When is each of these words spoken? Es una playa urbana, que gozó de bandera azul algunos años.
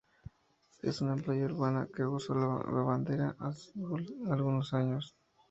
Es 0.81 1.01
una 1.01 1.15
playa 1.15 1.45
urbana, 1.45 1.87
que 1.95 2.03
gozó 2.05 2.33
de 2.33 2.71
bandera 2.81 3.35
azul 3.37 4.03
algunos 4.31 4.73
años. 4.73 5.15